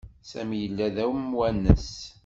[0.29, 1.91] Sami yella d amwanes.